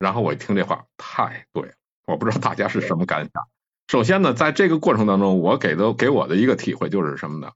[0.00, 1.74] 然后我一听这话，太对了。
[2.04, 3.44] 我不知道大家是什么感想。
[3.86, 7.52] 首先呢，在这个过程当中，我给的给我的一个体会就是什么呢？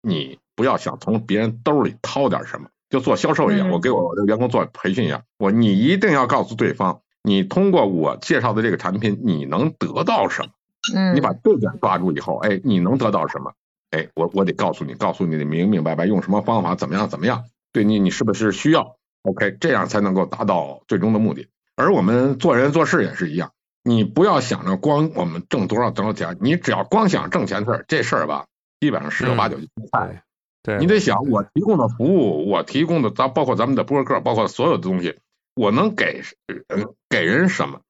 [0.00, 10.48] 你不要想从别人兜里掏点什么，就做销售一样，嗯我给我的员工做培训一样，我你一定要告诉对方，你通过我介绍的这个产品，你能得到什么？
[10.92, 13.52] 嗯，你把这点抓住以后，哎，你能得到什么？
[13.90, 21.48] 哎，我我得告诉你，告诉你得明明白白，用什么方法，怎么样怎么样，对你你是不是需要？OK，这样才能够达到最终的目的。
[21.76, 23.52] 而我们做人做事也是一样，
[23.84, 28.46] 你不要想着光我们挣多少多少钱，你只要光想挣钱的事儿，这事儿吧，
[28.80, 30.14] 基本上十有八九就失败了。
[30.62, 35.18] 对，你得想，我提供的服务，我提供的咱包括咱们的播客，包括所有的东西，
[35.54, 37.80] 我能给人给人什么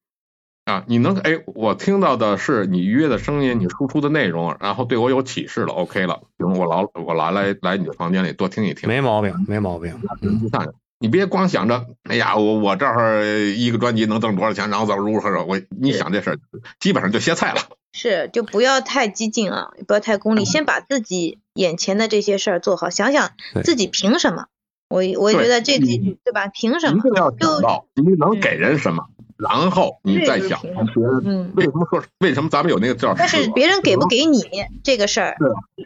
[0.64, 0.85] 啊？
[0.87, 10.00] 你能哎，我听到的是你愉悦的声音，你输出的内容，然后对我有启示了，OK 了，行，我老我来来来你的房间里多听一听，没毛病，没毛病。
[10.22, 10.68] 嗯你看。
[11.00, 16.38] 你别光想着，哎呀，我我这儿一个专辑能挣多少钱，然后怎么如何如何，我你想这事儿，
[16.81, 17.61] 基本上就歇菜了。
[17.92, 23.33] 是，就不要太激进啊，也不要太功利，先把自己眼前的这些事儿做好，想想
[23.64, 24.46] 自己凭什么。
[24.88, 26.46] 我我觉得这几句对吧？
[26.46, 26.98] 凭什么？
[26.98, 29.05] 一定要想到你能给人什么，
[29.48, 30.72] 然后你再想别
[31.04, 34.42] 人嗯，为什么说为什么咱们有那个叫但是别人给不给你
[34.83, 35.37] 这个事儿，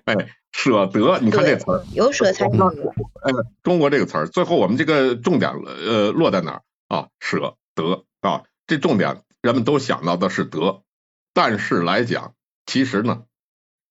[0.04, 0.14] 哎
[0.52, 1.18] 舍得？
[1.20, 2.82] 你看这对词儿，，有舍才有得。
[3.22, 7.08] 哎，中国这个词儿，最后我们这个重点呃落在哪儿啊？
[7.20, 10.82] 舍得啊，这重点人们都想到的是得，
[11.34, 12.32] 但是来讲，
[12.66, 13.22] 其实呢，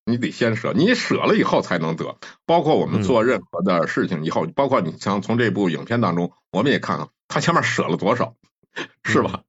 [0.05, 2.17] 你得先舍，你舍了以后才能得。
[2.45, 8.33] 包括我们做任何的事情以后，包括你像从这部影片当中，我们也看看他前面舍了多少，
[9.03, 9.41] 是吧？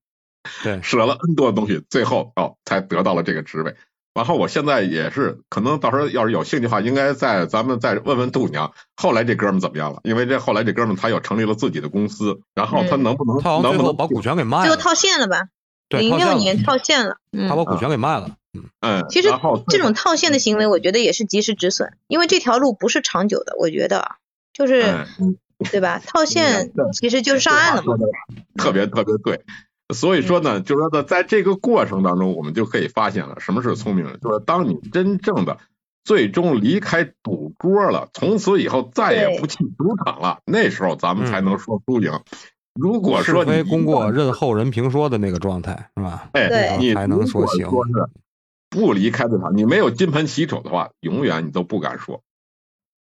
[0.62, 3.74] 对，舍了 N 多的东西，最后哦才得到了这个职位。
[4.14, 10.00] 然后我现在也是，可能到时候要是有兴趣的话，应该在咱们再问问度娘，后来这哥们怎么样了？
[10.02, 15.48] 因为这后来这哥们他又成立了自己的公司，然后他嗯能不能、他能不能把股权给卖了，最后套现了吧？
[15.88, 17.18] 对，零六年套现了。
[17.30, 18.36] 嗯他，把股权给卖了。
[18.80, 19.28] 嗯，其实
[19.68, 23.54] 这种套现的行为，我觉得也是及时止损，因为这条路不是长久的。
[23.56, 24.16] 我觉得啊，
[24.52, 24.82] 就是
[25.20, 25.36] 嗯
[25.70, 26.02] 对吧？
[26.04, 27.94] 套 现其实就是上岸了嘛。
[28.56, 29.44] 特别特别对。
[29.94, 35.58] 所以说呢，就是说呢，在这个过程当中，我们就可以发现了什么是聪明人，就是当你真正的
[36.04, 42.12] 最终离开赌桌了，从此以后再也不去赌场了，那时候咱们才能说输赢。
[42.74, 46.30] 如果说你是非功过任后人评说的那个状态是吧？
[46.32, 47.92] 哎，对你才能说如果行说是
[48.70, 52.22] 不离开赌场，你没有金盆洗手的话，永远你都不敢说。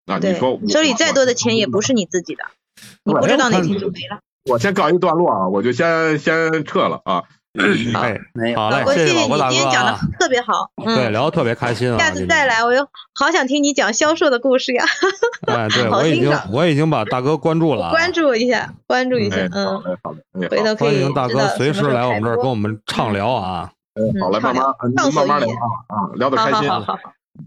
[0.07, 2.45] 那，你说我手里再多的钱也不是你自己的，
[3.03, 4.21] 你不知道哪天就没了。
[4.45, 7.23] 我先告一段落啊，我就先先撤了啊。
[7.95, 9.99] 哎，没有，好嘞谢谢你老郭大哥今天讲的啊。
[10.21, 11.99] 特别好，对，嗯，聊的特别开心啊！
[11.99, 14.85] 下次再来，我又好想听你讲销售的故事呀，
[15.49, 23.73] 哎，对我已经我已经把大哥关注了啊，关注一下，关注一下嗯，，好嗯，嘞，好嘞，哎，回头可以欢迎大哥随时来我们这儿跟我们畅聊啊！
[23.95, 24.65] 嗯，好嘞，慢慢
[24.97, 26.69] 畅所慢慢聊啊啊，聊得开心。
[26.69, 27.01] 好好好好。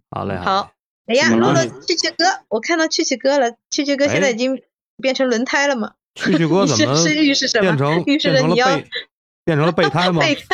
[0.09, 0.71] 好嘞，好
[1.05, 4.61] 嘞，哎呀，嗯录了你蛐蛐哥，我看到蛐蛐哥了，蛐蛐哥现在哎已经
[5.01, 5.91] 变成轮胎了嘛？
[6.15, 8.89] 蛐蛐哥怎么是是预示什么变成变着你要成了备
[9.45, 10.21] 变成了备胎吗？
[10.21, 10.45] 备胎。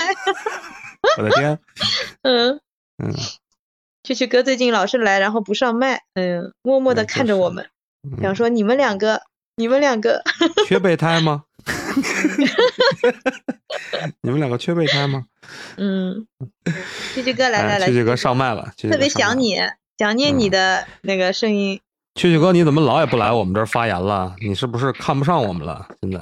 [1.17, 1.59] 我的天，
[2.23, 2.59] 嗯
[2.97, 3.13] 嗯，
[4.03, 7.69] 蛐蛐哥最近老是来，然后不上麦，嗯，默默的看着我们，
[8.03, 9.21] 嗯想说你们两个，
[9.55, 10.23] 你们两个，
[10.67, 11.43] 缺备胎吗？
[14.21, 15.25] 你们两个缺备胎吗？
[15.77, 16.27] 嗯，
[17.15, 19.07] 蛐蛐哥来来来，哎蛐蛐哥上麦了，特别。
[19.09, 19.55] 想你，
[19.97, 21.79] 想念你嗯的那个声音。
[22.17, 24.35] 蛐蛐哥，你怎么老也不来我们这儿发言了？
[24.41, 25.87] 你是不是看不上我们了？
[26.01, 26.19] 现在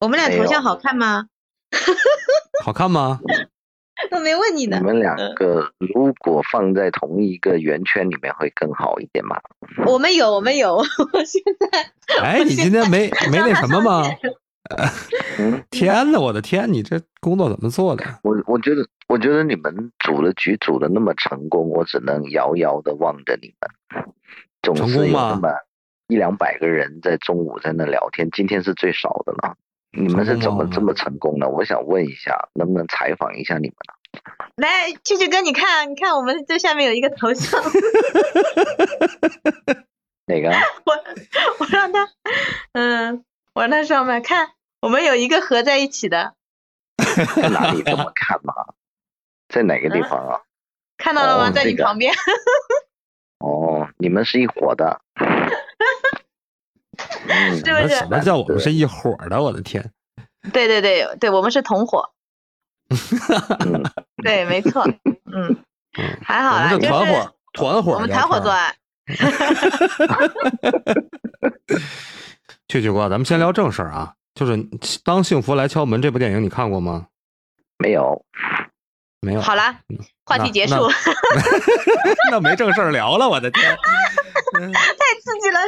[0.00, 1.26] 我们俩头像好看吗？
[2.64, 3.20] 好看吗？
[4.12, 4.78] 我没问你呢。
[4.78, 9.36] 你们两个如果放在同一个圆圈里面会更好一点吗？
[9.86, 10.76] 我们有，我们有，
[11.12, 14.04] 我现在哎，你今天没没那什么吗？
[15.38, 18.04] 嗯，天呐，我的天，你这工作怎么做的？
[18.22, 24.04] 我我觉得我觉得你们组的局组的那么成功，我只能遥遥的望着你们，
[24.74, 25.48] 总是有那么
[26.08, 29.56] 一两百个人在中午在那聊天，今天是最少的了。
[29.92, 31.48] 你们是怎么这么成功的？
[31.48, 33.94] 我想问一下，能不能采访一下你们呢？
[34.56, 37.62] 来，蛐蛐哥，你看，你看，我们这下面有一个头像，
[40.26, 40.50] 哪个？
[40.84, 40.92] 我
[41.60, 42.08] 我让他，
[42.72, 43.24] 嗯，
[43.54, 44.50] 我让他上麦看，
[44.80, 46.34] 我们有一个合在一起的，
[47.36, 47.82] 在哪里？
[47.84, 48.52] 怎么看嘛？
[49.48, 50.40] 在哪个地方啊？
[50.98, 51.48] 看到了吗？
[51.48, 52.12] 哦在你旁边。
[53.38, 55.00] 哦，你们是一伙的。
[57.28, 59.40] 嗯，是不是什么叫我们是一伙的？
[59.40, 59.90] 我的天！
[60.52, 62.10] 对对对对，我们是同伙，
[63.60, 63.82] 嗯，
[64.22, 64.82] 对，没错，
[65.32, 65.56] 嗯，
[66.22, 68.50] 还好啦，团伙，团伙，我们团伙作。
[68.50, 68.74] 案。
[72.68, 74.56] 蛐蛐哥，咱们先聊正事儿啊，就是
[75.04, 77.08] 《当幸福来敲门》这部电影，你看过吗？
[77.78, 78.24] 没有。
[79.26, 79.40] 没有。
[79.40, 79.80] 好啦，
[80.24, 80.74] 话题结束，
[82.30, 83.64] 那 那没正事儿聊了，我的天！
[84.54, 84.70] 太
[85.20, 85.60] 刺激了，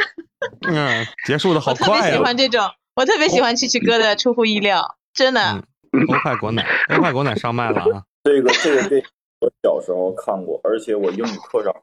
[0.69, 2.19] 嗯，结束的好快我特别喜！
[2.19, 5.41] 欢这种，我特别喜欢蛐蛐哥的出乎意料，真的。
[5.43, 5.63] 嗯
[6.07, 8.05] 欧派果奶，欧派果奶上麦了啊！
[8.23, 9.07] 这个这个电影
[9.41, 11.75] 我小时候看过，而且我英语课上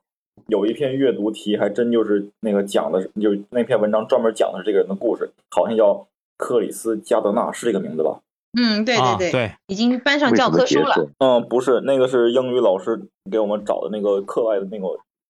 [0.47, 6.07] 有一篇阅读题，还真就是那个讲的是，就那篇文章专门讲的是这个人的故事，好像叫
[6.37, 8.19] 克里斯加德纳，是这个名字吧？
[8.57, 10.95] 嗯，对对啊对，已经搬上教科书了。
[11.19, 14.87] 嗯，不是，那个是英语老师给我们找的那个课外的那个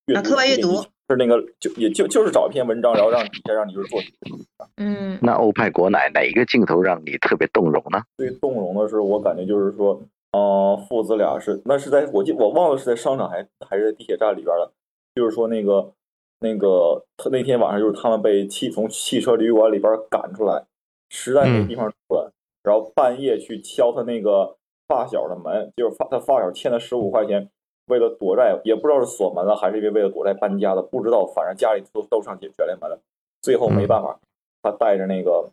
[0.07, 4.13] 阅啊读，课外阅读是那个就也就就是找一篇文章，然后让底下让你就是做题。
[4.77, 8.01] 嗯，那欧派国奶哪一个镜头让你特别动容呢？
[8.17, 10.01] 最动容的是，我感觉就是说，
[10.33, 14.71] 呃，父子俩是那是在我记我忘了是在商场还还是在地铁站里边了，
[15.15, 15.91] 就是说那个
[16.41, 20.63] 那个他那天晚上就是他们被汽从汽车旅馆里边赶出来，
[21.09, 22.31] 实在没地方住了，
[22.65, 27.49] 然后半夜去敲他那个发小的门，就是发他发小欠他十五块钱，
[27.88, 32.99] 为了躲债，也不知道是锁门了还是因为为了躲债搬家的，不知道，反正家里都都上卷卷帘门了，
[33.41, 34.19] 最后没办法，
[34.63, 35.51] 他带着那个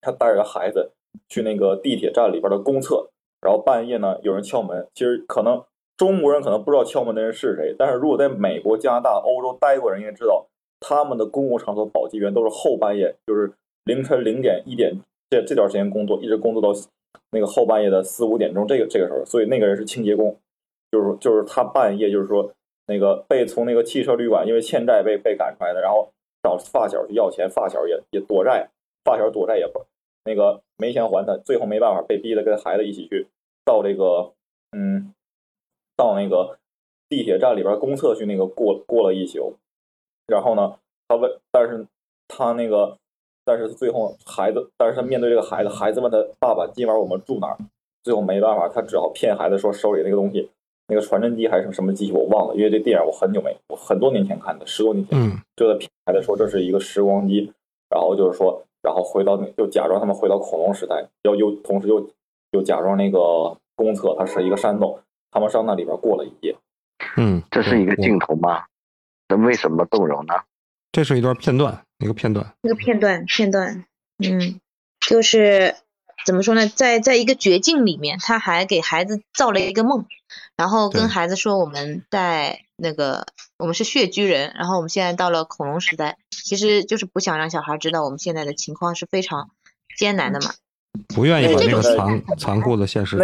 [0.00, 0.90] 他带着孩子
[1.28, 5.62] 去那个地铁站里边的公厕，然后半夜呢有人敲门，其实可能
[5.96, 10.46] 中国人可能不知道敲门的人是谁，但是如果在美国、加拿大、欧洲待过人应该知道，
[10.80, 13.52] 他们的公共场所保洁员都是后半夜，就是
[13.84, 16.78] 凌晨零点一点这这段时间工作，一直工作到
[17.30, 20.36] 那个后半夜的四五点钟这个这个时候，所以那个人是清洁工，
[20.90, 22.52] 就是就是他半夜就是说
[22.86, 26.10] 那个被从那个汽车旅馆因为欠债被被赶出来的，然后
[26.42, 28.68] 找发小去要钱，发小也也躲债，
[29.04, 29.86] 发小躲债也不
[30.24, 33.28] 那个没钱还他，最后没办法被逼的跟孩子一起去
[33.64, 34.32] 到这个
[34.72, 35.14] 嗯
[35.96, 36.58] 到那个
[37.08, 39.56] 地铁站里边公厕去那个过过了一宿，
[40.26, 41.86] 然后呢他问，但是
[42.26, 42.98] 他那个
[43.50, 47.58] 但是最后孩子，但是他面对这个孩子，孩子问他爸爸今晚我们住哪儿，
[48.04, 50.48] 最后没办法，他只好骗孩子说手里那个东西。
[50.86, 55.18] 那个传真机还是什么机器我忘了，因为这电影我很久没，我很多年前看的，十多年前。
[55.20, 57.52] 嗯就在骗孩子说这是一个时光机，
[57.88, 62.08] 然后就是说，然后回到那就假装他们回到恐龙时代，要又同时又
[62.52, 64.96] 又假装那个公厕它是一个山洞，
[65.32, 66.56] 他们上那里边过了一夜。
[67.16, 68.62] 嗯，这是一个镜头吗？
[69.28, 70.34] 那为什么动容呢？
[70.92, 72.52] 这是一段片段，一个片段。
[72.62, 73.84] 一个片段片段，
[74.18, 74.60] 嗯，
[75.00, 75.76] 就是
[76.26, 80.06] 怎么说呢，在在一个绝境里面，他还给孩子造了一个梦，
[80.56, 83.26] 然后跟孩子说我们在那个
[83.58, 89.50] 我们是穴居人，然后我们现在到了恐龙时代，其实就是不想让小孩知道我们现在的情况是非常
[89.96, 90.52] 艰难的嘛。
[91.14, 93.16] 不愿意把这个那个残残酷的现实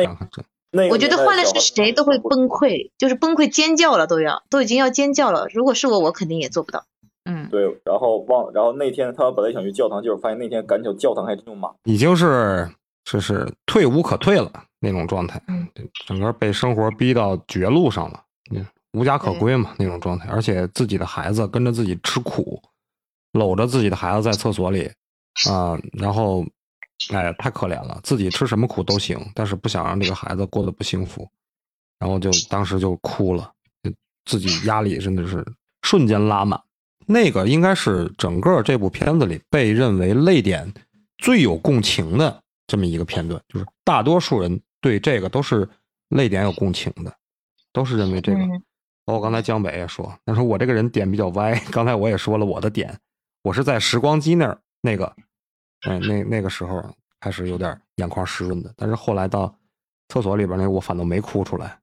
[0.90, 5.48] 我觉得换了是谁都会崩溃，就是崩溃尖叫了都要，都已经要尖叫了。
[5.52, 6.85] 如果是我，我肯定也做不到。
[7.27, 11.71] 嗯，对，然后忘，然后那天他们本来想去教堂，结果发现那天赶巧教堂还真有马。
[11.85, 12.69] 已经是
[13.05, 15.69] 是是退无可退了，那种状态，嗯
[16.07, 22.62] 整个被生活逼到绝路上了，嗯无家可归嘛那种状态，而且自己的孩子跟着自己吃苦，
[23.33, 24.91] 搂着自己的孩子在厕所里
[25.51, 26.43] 啊、然后
[27.12, 31.29] 哎太可怜了，自己吃什么苦都行，但是不想让这个孩子过得不幸福，
[31.99, 33.53] 然后就当时就哭了，
[34.25, 35.45] 自己压力真的是
[35.83, 36.59] 瞬间拉满。
[37.07, 40.73] 那个应该是整个这部片子里被认为泪点
[41.19, 45.69] 最有共情的这么一个片段，就是大多数人对这个都是
[46.11, 47.14] 泪点有共情的，
[47.73, 48.38] 都是认为这个。
[48.38, 48.62] 嗯
[49.07, 51.55] 包括刚才江北也说，他说我这个人点比较歪。
[51.71, 52.92] 刚才我也说了我的点，
[53.45, 55.07] 我是在时光机那儿那个，
[55.83, 56.85] 哎，那那个时候
[57.21, 59.57] 开始有点眼眶湿润的，但是后来到
[60.09, 61.79] 厕所里边那我反倒没哭出来。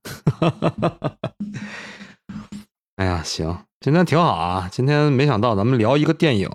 [2.98, 4.70] 哎呀，行，今天挺好啊！
[4.72, 6.50] 今天没想到咱们聊一个电影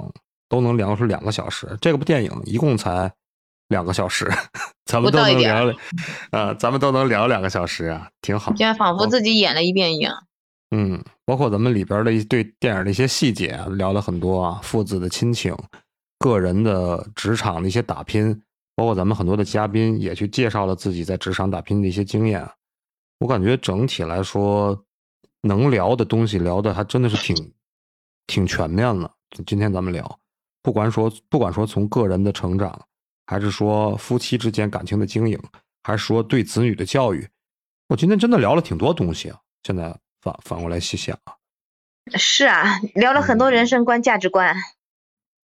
[0.49, 3.13] 都能聊出两个小时，这个部电影一共才
[3.69, 4.27] 两个小时，
[4.87, 5.71] 咱们都能聊，
[6.31, 8.51] 呃，咱们都能聊两个小时啊，挺好。
[8.53, 10.15] 今天仿佛自己演了一遍一样。
[10.75, 15.55] 嗯，包括咱们里边的一对电影的一些细节啊，聊了很多啊，父子的亲情，
[16.19, 18.43] 个人的职场的一些打拼，
[18.75, 22.49] 包括咱们很多的嘉宾也去介绍了自己在职场打拼的一些经验。
[23.19, 24.83] 我感觉整体来说，
[25.43, 27.53] 能聊的东西聊的还真的是挺
[28.27, 29.11] 挺全面的。
[29.47, 30.19] 今天咱们聊，
[30.63, 32.87] 不管说不管说从个人的成长，
[33.27, 35.39] 还是说夫妻之间感情的经营，
[35.83, 37.29] 还是说对子女的教育，
[37.89, 39.39] 我今天真的聊了挺多东西啊。
[39.63, 41.35] 现在反反过来细想啊，
[42.17, 44.57] 是啊，聊了很多人生观、价值观。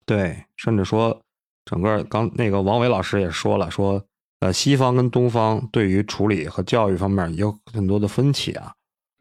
[0.07, 1.21] 对，甚至说
[1.65, 4.03] 整个刚那个王伟老师也说了，说
[4.41, 8.75] 呃西方跟东方对于处理和教育方面也有很多的分歧啊，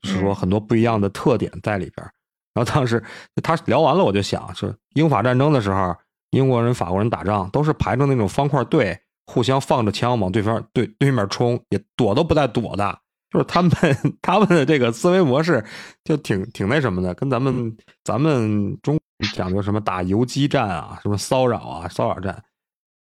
[0.04, 2.12] 是说很多不一样的特点在里边儿。
[2.54, 3.04] 然后当时
[3.42, 5.96] 他聊完了，我就想是英法战争的时候，
[6.32, 13.00] 英国人、法国人打仗都是排成那种方块队，互相放着枪往对方对对面冲，也躲都不带躲的。
[13.32, 13.72] 就是他们
[14.22, 15.66] 他们的这个思维模式
[16.04, 19.00] 就挺挺那什么的，跟咱们咱们中
[19.34, 22.44] 讲究什么打游击战啊，什么骚扰啊，骚扰战。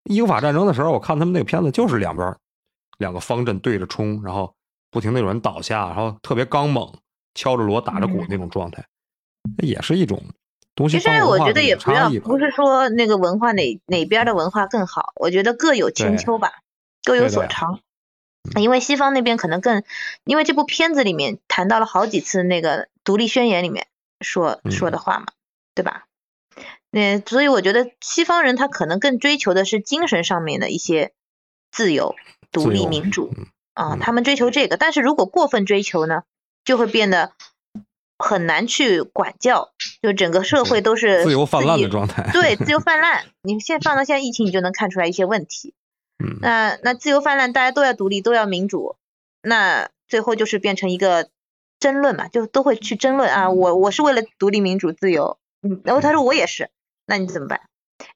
[0.05, 2.35] 英法战争的时候，我看他们那个片子就是两边
[2.97, 4.55] 两个方阵对着冲，然后
[4.95, 7.01] 不停的有人倒下，然后特别刚猛，
[7.35, 8.87] 敲着锣打着鼓那种状态，
[9.59, 10.23] 那也是一种
[10.77, 12.21] 东西其实我觉得也不要，差。
[12.21, 16.61] 不是说那个文化哪哪边的文化更好，我觉得各有千秋吧，
[17.03, 17.81] 各有所长。
[18.55, 19.83] 因为西方那边可能更，
[20.25, 23.89] 因为这部片子里面谈到了好几次那个独立宣言里面
[24.21, 25.27] 说说的话嘛，
[25.75, 26.05] 对吧？
[26.91, 31.13] 那所以我觉得西方人他可能更追求的是精神上面的一些
[31.73, 32.15] 自由、
[32.53, 34.77] 独立、民主嗯啊，嗯他们追求这个。
[34.77, 36.23] 但是如果过分追求呢，
[36.65, 37.33] 就会变得
[38.19, 42.31] 很难去管教，就整个社会都是自由泛滥的状态。
[42.33, 43.27] 对， 自由泛滥。
[43.43, 45.75] 你现在放到现在疫情，你就能看出来一些问题。
[46.25, 48.97] 嗯，那那自由泛滥，大家都要独立，都要民主，
[49.43, 51.29] 那最后就是变成一个
[51.81, 56.71] 争论嘛，就都会去争论啊，我我是为了独立、民主、自由，嗯，然后他说我也是，
[57.05, 57.63] 那你怎么办？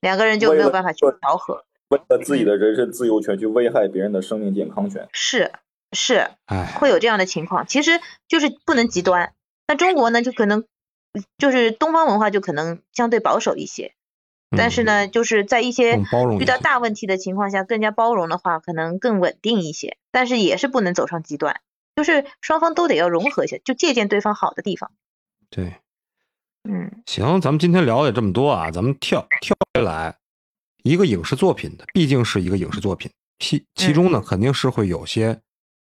[0.01, 1.65] 两个人就没有办法去调和。
[1.89, 5.09] 为了自己的人身自由权去危害别人的生命健康权。
[5.13, 5.53] 是
[5.93, 9.33] 是，哎，会有这样的情况，其实就是不能极端。
[9.67, 10.65] 那中国呢，就可能
[11.39, 13.95] 就是东方文化就可能相对保守一些，
[14.57, 15.99] 但是呢，就是在一些
[16.39, 19.97] 遇到大问题的情况下，更加包容的话，可能更稳定一些。
[20.11, 21.61] 但是也是不能走上极端，
[21.97, 24.91] 就是双方都得要融合一下，就借鉴对方好的地方。
[25.51, 25.75] 对，
[26.65, 30.17] 嗯行，咱们今天聊也这么多啊，咱们跳跳回来，
[30.89, 35.39] 一个影视作品的，毕竟是一个影视作品，其其中呢肯定是会有些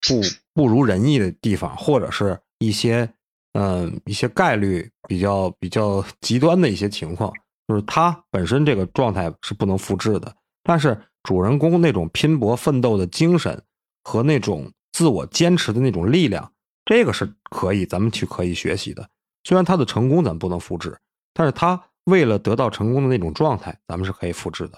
[0.08, 0.20] 不
[0.54, 3.08] 不如人意的地方，或者是一些
[3.52, 7.32] 嗯、一些概率比较比较 极端的一些情况，
[7.66, 13.62] 就是他本身这个状态是不能复制的，但是主人公那种拼搏奋斗的精神
[14.04, 16.52] 和那种自我坚持的那种力量，
[16.84, 19.08] 这个是可以咱们去可以学习的。
[19.44, 20.96] 虽然他的成功咱不能复制，
[21.32, 24.72] 但是他为了得到成功的那种状态，咱们是可以复制的。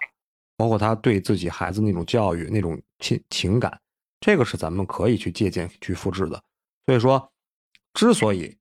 [0.61, 3.81] 包括他对自己孩子那种教育、那种情情感，
[4.21, 6.39] 这个是咱们可以去借鉴、去复制的。
[6.85, 7.33] 所以说，
[7.95, 8.55] 之所以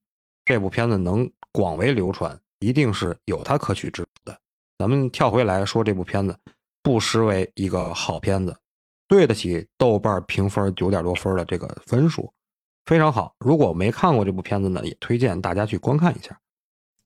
[0.46, 4.40] 这部片子能广为流传，一定是有它可取之处的。
[4.78, 6.34] 咱们跳回来说，这部片子
[6.82, 8.58] 不失为一个好片子，
[9.06, 12.34] 对得起豆瓣评分九点多分的这个分数，
[12.86, 13.36] 非常好。
[13.40, 16.40] 如果没看过这部片子呢，也推荐大家去观看一下。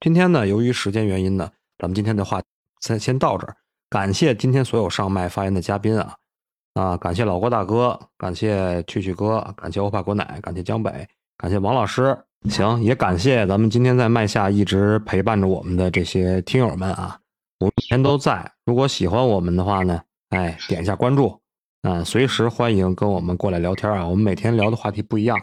[0.02, 2.40] 今天呢，由于时间原因呢，咱们今天的话
[2.82, 3.58] 先先到这儿。
[3.94, 6.16] 感谢今天所有上麦发言的嘉宾啊
[6.74, 6.98] 啊！
[6.98, 12.18] 感谢老郭大哥，感谢蛐蛐哥，感谢欧巴果奶，感谢江北，感谢王老师。
[12.50, 17.20] 行，也感谢咱们今天在麦下一直陪伴着我们的这些听友们啊，
[17.60, 18.52] 我们每天都在。
[18.66, 21.40] 如果喜欢我们的话呢，哎，点一下关注
[21.84, 24.08] 啊，随时欢迎跟我们过来聊天啊。
[24.08, 25.40] 我们每天聊的话题不一样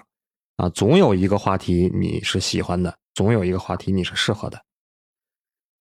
[0.56, 4.60] 啊，总有一个话题你是喜欢的，总有一个话题你是适合的。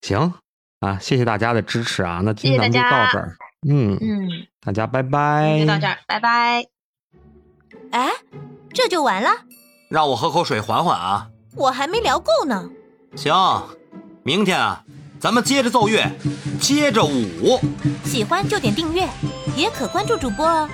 [0.03, 0.31] 行
[0.79, 2.21] 啊，谢谢大家的支持啊。
[2.23, 3.35] 那今天咱们就到这儿。
[3.67, 4.29] 嗯嗯，
[4.61, 5.59] 大家拜拜。
[5.59, 6.65] 就到这儿，拜拜。
[7.91, 8.09] 哎，
[8.73, 9.29] 这就完了？
[9.89, 11.27] 让我喝口水缓缓啊。
[11.55, 12.69] 我还没聊够呢。
[13.15, 13.35] 行，
[14.23, 14.83] 明天啊，
[15.19, 16.09] 咱们接着奏乐，
[16.61, 17.59] 接着舞。
[18.05, 19.05] 喜欢就点订阅，
[19.57, 20.69] 也可关注主播哦。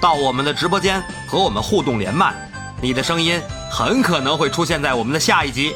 [0.00, 2.34] 到我们的直播间和我们互动连麦，
[2.80, 3.38] 你的声音
[3.70, 5.74] 很可能会出现在我们的下一集。